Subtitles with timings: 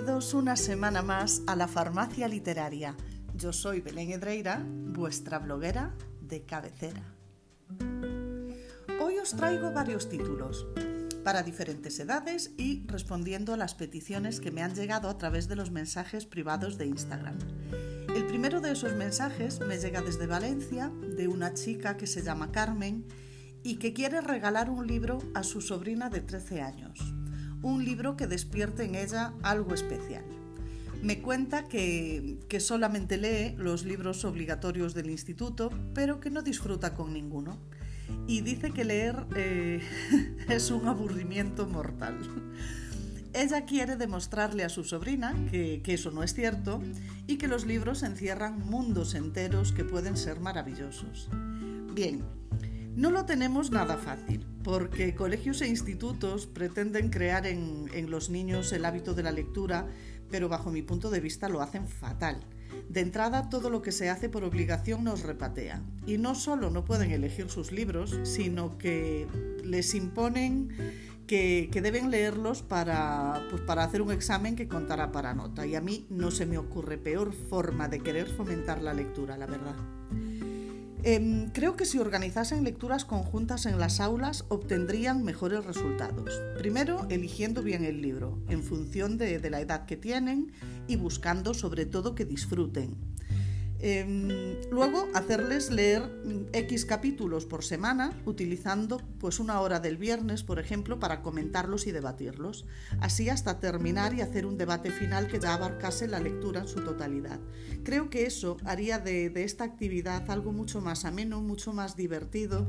[0.00, 2.96] Bienvenidos una semana más a la Farmacia Literaria.
[3.34, 7.02] Yo soy Belén Edreira, vuestra bloguera de cabecera.
[8.98, 10.66] Hoy os traigo varios títulos
[11.22, 15.56] para diferentes edades y respondiendo a las peticiones que me han llegado a través de
[15.56, 17.36] los mensajes privados de Instagram.
[18.16, 22.52] El primero de esos mensajes me llega desde Valencia, de una chica que se llama
[22.52, 23.04] Carmen
[23.62, 27.19] y que quiere regalar un libro a su sobrina de 13 años
[27.62, 30.24] un libro que despierte en ella algo especial.
[31.02, 37.14] Me cuenta que, solamente lee los libros obligatorios del instituto, pero que no disfruta con
[37.14, 37.58] ninguno.
[38.26, 39.80] Y dice que leer eh,
[40.48, 42.18] es un aburrimiento mortal.
[43.32, 46.82] Ella quiere demostrarle a su sobrina que, que, eso no es cierto
[47.28, 51.28] y que los libros encierran mundos enteros que pueden ser maravillosos.
[51.94, 52.24] Bien,
[52.96, 58.84] no lo tenemos nada fácil, porque colegios e institutos pretenden crear en, los niños el
[58.84, 59.86] hábito de la lectura,
[60.30, 62.40] pero bajo mi punto de vista lo hacen fatal.
[62.88, 65.82] De entrada, todo lo que se hace por obligación nos repatea.
[66.06, 69.26] Y no solo no pueden elegir sus libros, sino que
[69.64, 70.70] les imponen
[71.26, 75.64] que, deben leerlos para, pues, para hacer un examen que contará para nota.
[75.66, 79.46] Y a mí no se me ocurre peor forma de querer fomentar la lectura, la
[79.46, 79.76] verdad.
[81.02, 86.40] Em, creo que si organizasen lecturas conjuntas en las aulas obtendrían mejores resultados.
[86.58, 90.52] Primero, eligiendo bien el libro, en función de la edad que tienen
[90.86, 93.09] y buscando sobre todo que disfruten.
[93.82, 96.02] Em, luego, hacerles leer
[96.52, 101.92] X capítulos por semana, utilizando pues una hora del viernes, por ejemplo, para comentarlos y
[101.92, 102.66] debatirlos.
[103.00, 106.84] Así hasta terminar y hacer un debate final que ya abarcase la lectura en su
[106.84, 107.40] totalidad.
[107.82, 112.68] Creo que eso haría de, esta actividad algo mucho más ameno, mucho más divertido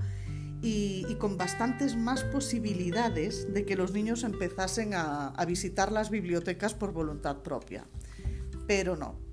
[0.62, 6.94] y, con bastantes más posibilidades de que los niños empezasen a visitar las bibliotecas por
[6.94, 7.86] voluntad propia.
[8.66, 9.31] Pero no,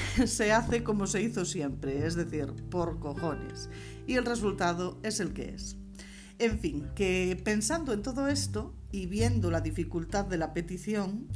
[0.26, 3.70] se hace como se hizo siempre, es decir, por cojones.
[4.06, 5.76] Y el resultado es el que es.
[6.38, 11.26] En fin, que pensando en todo esto y viendo la dificultad de la petición,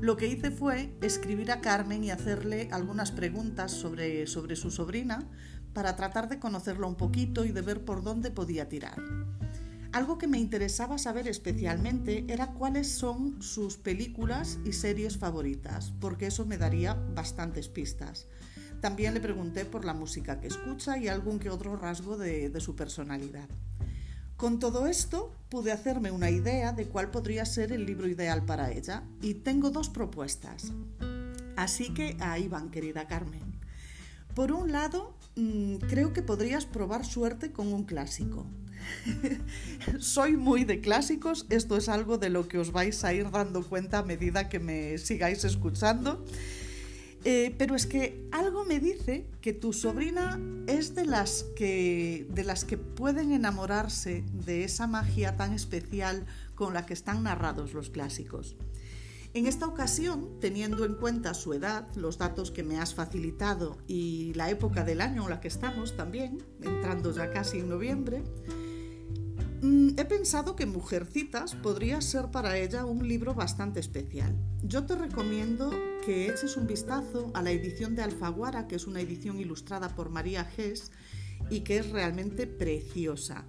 [0.00, 5.26] lo que hice fue escribir a Carmen y hacerle algunas preguntas sobre, sobre su sobrina
[5.72, 9.00] para tratar de conocerla un poquito y de ver por dónde podía tirar.
[9.92, 16.26] Algo que me interesaba saber especialmente era cuáles son sus películas y series favoritas, porque
[16.26, 18.28] eso me daría bastantes pistas.
[18.80, 22.76] También le pregunté por la música que escucha y algún que otro rasgo de, su
[22.76, 23.48] personalidad.
[24.36, 28.70] Con todo esto pude hacerme una idea de cuál podría ser el libro ideal para
[28.70, 30.72] ella y tengo dos propuestas.
[31.56, 33.58] Así que ahí van, querida Carmen.
[34.36, 38.46] Por un lado, mm, creo que podrías probar suerte con un clásico.
[39.98, 43.62] Soy muy de clásicos, esto es algo de lo que os vais a ir dando
[43.62, 46.24] cuenta a medida que me sigáis escuchando.
[47.24, 52.44] Eh, pero es que algo me dice que tu sobrina es de las que, de
[52.44, 56.24] las que pueden enamorarse de esa magia tan especial
[56.54, 58.56] con la que están narrados los clásicos.
[59.32, 64.32] En esta ocasión, teniendo en cuenta su edad, los datos que me has facilitado y
[64.34, 68.24] la época del año en la que estamos también, entrando ya casi en noviembre,
[69.62, 74.34] he pensado que Mujercitas podría ser para ella un libro bastante especial.
[74.62, 75.70] Yo te recomiendo
[76.04, 80.10] que eches un vistazo a la edición de Alfaguara, que es una edición ilustrada por
[80.10, 80.90] María Gess
[81.50, 83.44] y que es realmente preciosa.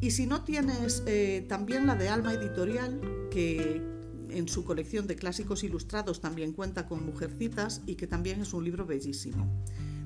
[0.00, 3.82] Y si no tienes eh, también la de Alma Editorial, que
[4.30, 8.64] en su colección de clásicos ilustrados también cuenta con Mujercitas y que también es un
[8.64, 9.46] libro bellísimo.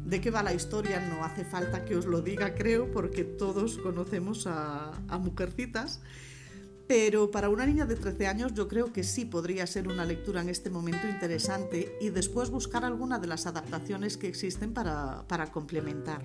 [0.06, 1.00] ¿De qué va la historia?
[1.00, 6.00] No hace falta que os lo diga, creo, porque todos conocemos a, Mujercitas.
[6.86, 10.42] Pero para una niña de 13 años yo creo que sí podría ser una lectura
[10.42, 15.50] en este momento interesante y después buscar alguna de las adaptaciones que existen para, para
[15.50, 16.24] complementar.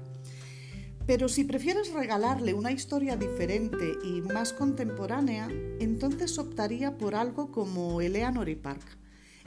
[1.07, 5.49] Pero si prefieres regalarle una historia diferente y más contemporánea,
[5.79, 8.85] entonces optaría por algo como Eleanor y Park.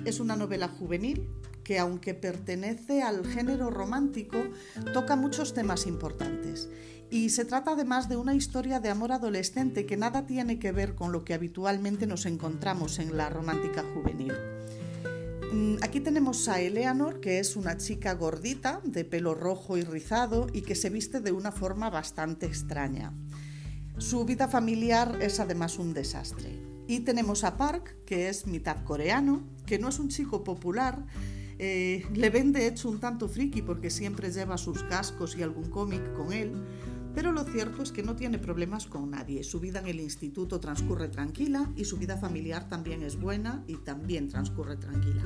[0.05, 1.29] Es una novela juvenil
[1.65, 4.39] que aunque pertenece al género romántico,
[4.93, 6.69] toca muchos temas importantes.
[7.11, 10.95] Y se trata además de una historia de amor adolescente que nada tiene que ver
[10.95, 14.33] con lo que habitualmente nos encontramos en la romántica juvenil.
[15.53, 20.49] Mm, aquí tenemos a Eleanor, que es una chica gordita, de pelo rojo y rizado,
[20.53, 23.13] y que se viste de una forma bastante extraña.
[23.99, 26.59] Su vida familiar es además un desastre.
[26.89, 31.07] Y tenemos a Park, que es mitad coreano, que no es un chico popular,
[31.67, 35.71] eh, le ven de hecho un tanto friki porque siempre lleva sus cascos y algún
[35.71, 36.53] cómic con él,
[37.15, 39.43] pero lo cierto es que no tiene problemas con nadie.
[39.45, 43.77] Su vida en el instituto transcurre tranquila y su vida familiar también es buena y
[43.77, 45.25] también transcurre tranquila.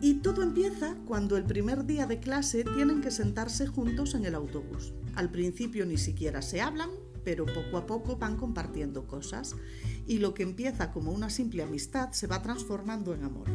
[0.00, 4.34] Y todo empieza cuando el primer día de clase tienen que sentarse juntos en el
[4.34, 4.92] autobús.
[5.14, 6.90] Al principio ni siquiera se hablan,
[7.24, 9.54] pero poco a poco van compartiendo cosas
[10.06, 13.48] y lo que empieza como una simple amistad se va transformando en amor.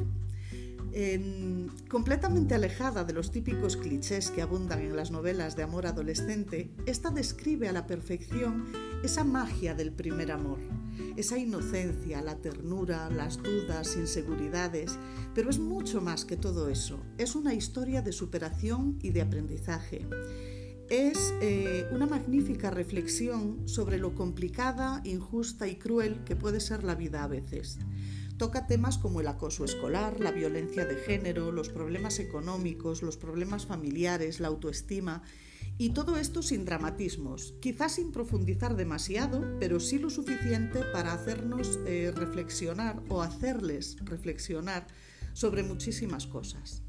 [1.87, 7.11] Completamente alejada de los típicos clichés que abundan en las novelas de amor adolescente, esta
[7.11, 8.71] describe a la perfección
[9.03, 10.59] esa magia del primer amor,
[11.15, 14.97] esa inocencia, la ternura, las dudas, inseguridades,
[15.35, 20.07] pero es mucho más que todo eso, es una historia de superación y de aprendizaje
[20.89, 26.95] es eh, una magnífica reflexión sobre lo complicada, injusta y cruel que puede ser la
[26.95, 27.77] vida a veces.
[28.39, 33.65] Toca temas como el acoso escolar, la violencia de género, los problemas económicos, los problemas
[33.65, 35.23] familiares, la autoestima
[35.77, 41.79] y todo esto sin dramatismos, quizás sin profundizar demasiado, pero sí lo suficiente para hacernos
[41.85, 44.87] eh, reflexionar o hacerles reflexionar
[45.33, 46.81] sobre muchísimas cosas.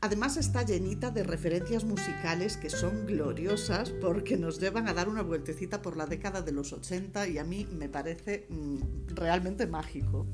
[0.00, 5.22] Además está llenita de referencias musicales que son gloriosas porque nos llevan a dar una
[5.22, 10.26] vueltecita por la década de los 80 y a mí me parece mm, realmente mágico.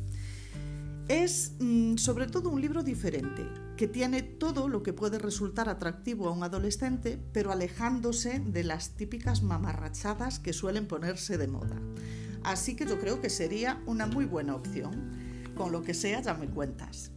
[1.08, 3.46] Es mm, sobre todo un libro diferente,
[3.76, 8.96] que tiene todo lo que puede resultar atractivo a un adolescente, pero alejándose de las
[8.96, 11.78] típicas mamarrachadas que suelen ponerse de moda.
[12.42, 15.10] Así que yo creo que sería una muy buena opción.
[15.54, 17.10] Con lo que sea ya me cuentas.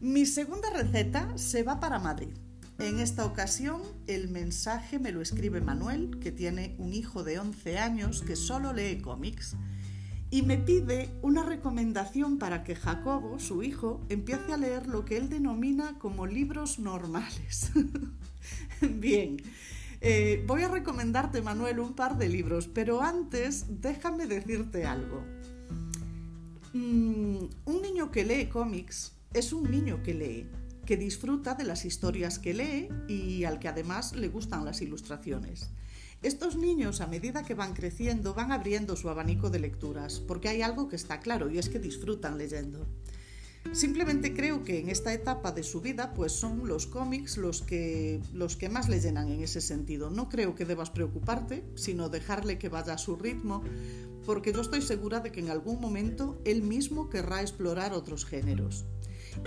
[0.00, 2.34] Mi segunda receta se va para Madrid.
[2.78, 7.78] En esta ocasión el mensaje me lo escribe Manuel, que tiene un hijo de 11
[7.78, 9.56] años que solo lee cómics,
[10.32, 15.18] y me pide una recomendación para que Jacobo, su hijo, empiece a leer lo que
[15.18, 17.70] él denomina como libros normales.
[18.80, 19.36] Bien,
[20.00, 25.22] eh, voy a recomendarte, Manuel, un par de libros, pero antes déjame decirte algo.
[26.72, 30.48] Mm, un niño que lee cómics es un niño que lee,
[30.86, 35.68] que disfruta de las historias que lee y al que además le gustan las ilustraciones.
[36.22, 40.62] Estos niños, a medida que van creciendo, van abriendo su abanico de lecturas, porque hay
[40.62, 42.86] algo que está claro y es que disfrutan leyendo.
[43.72, 48.20] Simplemente creo que en esta etapa de su vida, pues son los cómics los que,
[48.32, 50.10] los que más le llenan en ese sentido.
[50.10, 53.62] No creo que debas preocuparte, sino dejarle que vaya a su ritmo,
[54.24, 58.84] porque yo estoy segura de que en algún momento él mismo querrá explorar otros géneros.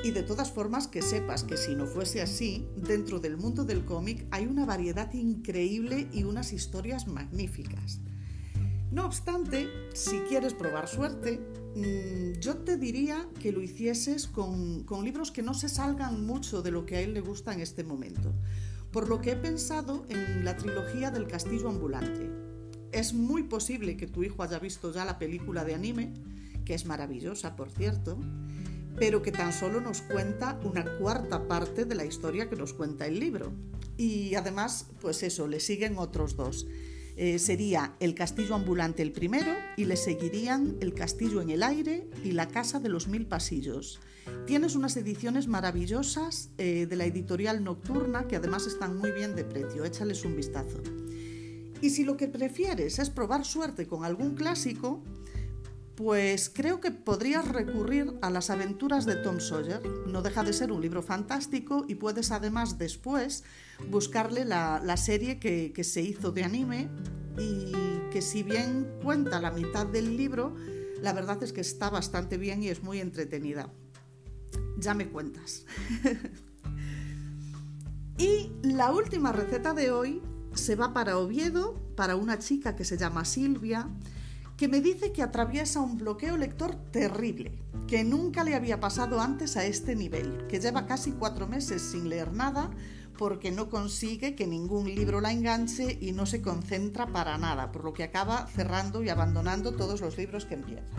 [0.03, 3.85] Y de todas formas que sepas que si no fuese así, dentro del mundo del
[3.85, 7.99] cómic hay una variedad increíble y unas historias magníficas.
[8.91, 11.41] No obstante, si quieres probar suerte,
[11.75, 16.61] mm, yo te diría que lo hicieses con, con, libros que no se salgan mucho
[16.61, 18.33] de lo que a él le gusta en este momento,
[18.91, 22.29] por lo que he pensado en la trilogía del castillo ambulante.
[22.93, 26.13] Es muy posible que tu hijo haya visto ya la película de anime,
[26.63, 28.17] que es maravillosa, por cierto,
[28.97, 33.07] pero que tan solo nos cuenta una cuarta parte de la historia que nos cuenta
[33.07, 33.53] el libro.
[33.97, 36.67] Y además, pues eso, le siguen otros dos.
[37.17, 42.09] Eh, sería El castillo ambulante el primero y le seguirían El castillo en el aire
[42.25, 44.01] y La casa de los mil pasillos.
[44.45, 49.45] Tienes unas ediciones maravillosas eh, de la editorial Nocturna que además están muy bien de
[49.45, 50.81] precio, échales un vistazo.
[51.81, 55.03] Y si lo que prefieres es probar suerte con algún clásico,
[55.95, 59.81] pues creo que podrías recurrir a las aventuras de Tom Sawyer.
[60.07, 63.43] No deja de ser un libro fantástico y puedes además después
[63.89, 66.89] buscarle la, serie que, se hizo de anime
[67.37, 67.71] y
[68.11, 70.55] que si bien cuenta la mitad del libro,
[71.01, 73.71] la verdad es que está bastante bien y es muy entretenida.
[74.77, 75.65] Ya me cuentas.
[78.17, 80.21] y la última receta de hoy
[80.53, 83.89] se va para Oviedo, para una chica que se llama Silvia
[84.57, 89.57] que me dice que atraviesa un bloqueo lector terrible, que nunca le había pasado antes
[89.57, 92.71] a este nivel, que lleva casi cuatro meses sin leer nada
[93.17, 97.83] porque no consigue que ningún libro la enganche y no se concentra para nada, por
[97.83, 100.95] lo que acaba cerrando y abandonando todos los libros que empieza.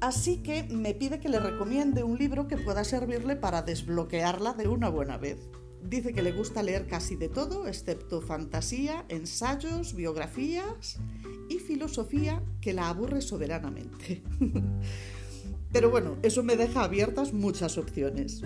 [0.00, 4.68] Así que me pide que le recomiende un libro que pueda servirle para desbloquearla de
[4.68, 5.38] una buena vez.
[5.82, 10.98] Dice que le gusta leer casi de todo, excepto fantasía, ensayos, biografías
[11.48, 14.22] y filosofía que la aburre soberanamente.
[15.72, 18.42] Pero bueno, eso me deja abiertas muchas opciones.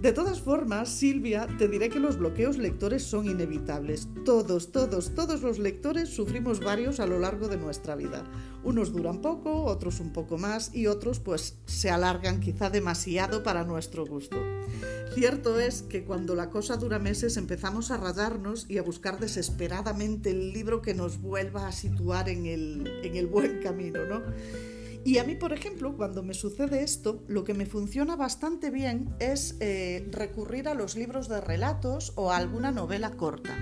[0.00, 4.08] De todas formas, Silvia, te diré que los bloqueos lectores son inevitables.
[4.26, 8.22] Todos, todos, todos los lectores sufrimos varios a lo largo de nuestra vida.
[8.62, 13.64] Unos duran poco, otros un poco más y otros pues se alargan quizá demasiado para
[13.64, 14.36] nuestro gusto.
[15.14, 20.30] Cierto es que cuando la cosa dura meses empezamos a rayarnos y a buscar desesperadamente
[20.30, 24.22] el libro que nos vuelva a situar en el, en el buen camino, ¿no?
[25.06, 29.14] Y a mí, por ejemplo, cuando me sucede esto, lo que me funciona bastante bien
[29.20, 33.56] es eh, recurrir a los libros de relatos o a alguna novela corta.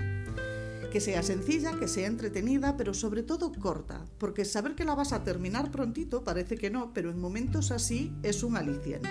[0.91, 5.13] Que sea sencilla, que sea entretenida, pero sobre todo corta, porque saber que la vas
[5.13, 9.09] a terminar prontito parece que no, pero en momentos así es un aliciente.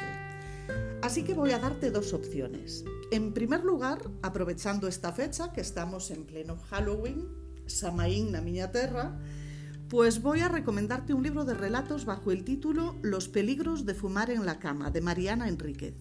[1.03, 2.85] Así que voy a darte dos opciones.
[3.13, 7.29] En primer lugar, aprovechando esta fecha, que estamos en pleno Halloween,
[7.67, 8.73] Samaín na miña
[9.95, 14.29] pues voy a recomendarte un libro de relatos bajo el título Los peligros de fumar
[14.29, 15.95] en la cama, de Mariana Enríquez.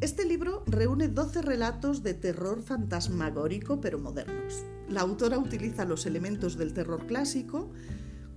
[0.00, 4.64] Este libro reúne 12 relatos de terror fantasmagórico pero modernos.
[4.88, 7.70] La autora utiliza los elementos del terror clásico,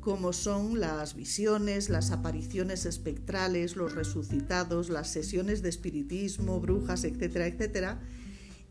[0.01, 7.47] como son las visiones, las apariciones espectrales, los resucitados, las sesiones de espiritismo, brujas, etcétera,
[7.47, 8.01] etcétera,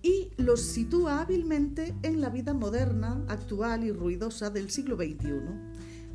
[0.00, 5.67] y los sitúa hábilmente en la vida moderna, actual y ruidosa del siglo XXI.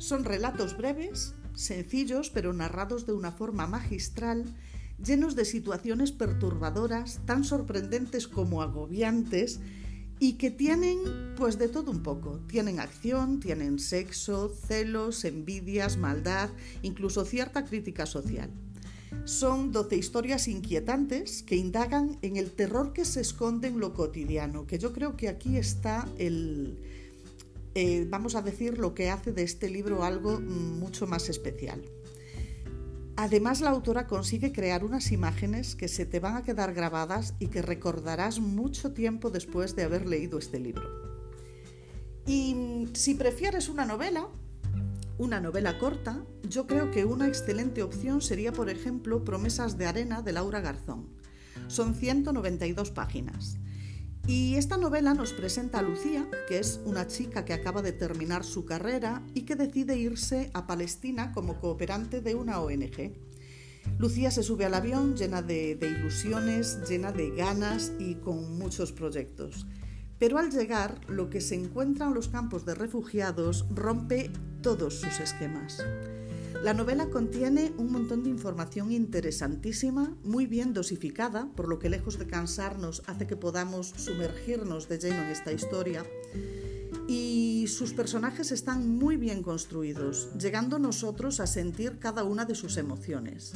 [0.04, 4.44] Son relatos breves, sencillos, pero narrados de una forma magistral,
[5.02, 9.60] llenos de situaciones perturbadoras, tan sorprendentes como agobiantes,
[10.18, 10.98] y que tienen
[11.38, 12.38] pues de todo un poco.
[12.48, 16.50] Tienen acción, tienen sexo, celos, envidias, maldad,
[16.82, 18.50] incluso cierta crítica social.
[19.24, 24.66] Son 12 historias inquietantes que indagan en el terror que se esconde en lo cotidiano,
[24.66, 26.78] que yo creo que aquí está el,
[27.74, 31.82] eh, vamos a decir, lo que hace de este libro algo mucho más especial.
[33.16, 37.46] Además, la autora consigue crear unas imágenes que se te van a quedar grabadas y
[37.46, 40.88] que recordarás mucho tiempo después de haber leído este libro.
[42.26, 44.28] Y si prefieres una novela,
[45.18, 50.22] una novela corta, yo creo que una excelente opción sería, por ejemplo, Promesas de Arena
[50.22, 51.08] de Laura Garzón.
[51.68, 53.58] Son 192 páginas.
[54.26, 58.42] Y esta novela nos presenta a Lucía, que es una chica que acaba de terminar
[58.42, 63.12] su carrera y que decide irse a Palestina como cooperante de una ONG.
[63.98, 69.66] Lucía se sube al avión llena de, ilusiones, llena de ganas y con muchos proyectos.
[70.18, 74.30] Pero al llegar, lo que se encuentra en los campos de refugiados rompe
[74.62, 75.84] todos sus esquemas.
[76.64, 82.18] La novela contiene un montón de información interesantísima, muy bien dosificada, por lo que lejos
[82.18, 86.06] de cansarnos hace que podamos sumergirnos de lleno en esta historia.
[87.06, 92.78] Y sus personajes están muy bien construidos, llegando nosotros a sentir cada una de sus
[92.78, 93.52] emociones.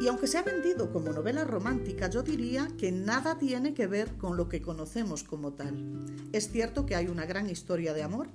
[0.00, 4.16] Y aunque se ha vendido como novela romántica, yo diría que nada tiene que ver
[4.16, 6.06] con lo que conocemos como tal.
[6.32, 8.28] Es cierto que hay una gran historia de amor,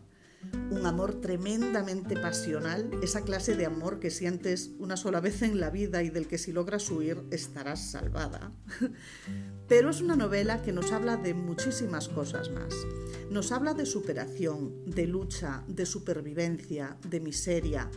[0.70, 5.70] un amor tremendamente pasional, esa clase de amor que sientes una sola vez en la
[5.70, 8.52] vida y del que si logras huir estarás salvada.
[9.68, 12.74] Pero es una novela que nos habla de muchísimas cosas más.
[13.30, 17.90] Nos habla de superación, de lucha, de supervivencia, de miseria.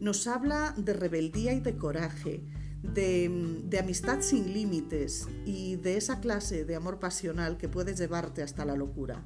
[0.00, 2.44] Nos habla de rebeldía y de coraje,
[2.82, 8.64] de, amistad sin límites y de esa clase de amor pasional que puede llevarte hasta
[8.64, 9.24] la locura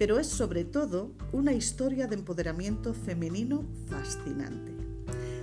[0.00, 4.72] pero es sobre todo una historia de empoderamiento femenino fascinante.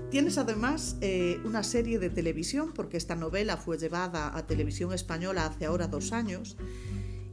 [0.09, 5.45] Tienes además eh, una serie de televisión, porque esta novela fue llevada a televisión española
[5.45, 6.57] hace ahora dos años,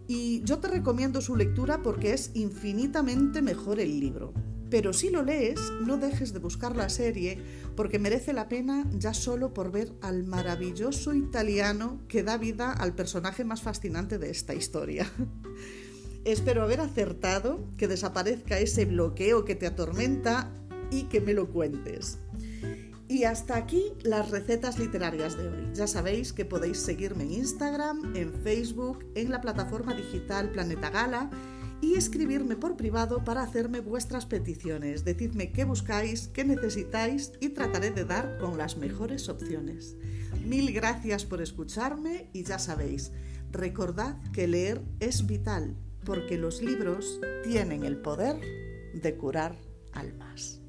[0.07, 4.35] y yo te recomiendo su lectura porque es infinitamente mejor el libro.
[4.69, 7.38] Pero si lo lees, no dejes de buscar la serie
[7.75, 12.95] porque merece la pena ya solo por ver al maravilloso italiano que da vida al
[12.95, 15.11] personaje más fascinante de esta historia.
[16.25, 20.50] Espero haber acertado, que desaparezca ese bloqueo que te atormenta
[20.90, 22.19] y que me lo cuentes.
[23.09, 25.69] Y hasta aquí las recetas literarias de hoy.
[25.75, 31.31] Ya sabéis que podéis seguirme en Instagram, en Facebook, en la plataforma digital Planeta Gala
[31.83, 35.04] y escribirme por privado para hacerme vuestras peticiones.
[35.04, 39.97] Decidme qué buscáis, qué necesitáis y trataré de dar con las mejores opciones.
[40.47, 43.12] Mil gracias por escucharme y ya sabéis,
[43.52, 48.40] recordad que leer es vital porque los libros tienen el poder
[48.94, 49.58] de curar
[49.92, 50.63] almas.